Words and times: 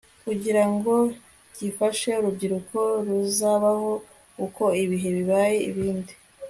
kugira 0.25 0.63
ngo 0.73 0.93
gifashe 1.57 2.09
urubyiruko 2.19 2.79
ruzabaho 3.07 3.89
uko 4.45 4.63
ibihe 4.83 5.09
bihaye 5.17 5.57
ibindi 5.71 6.13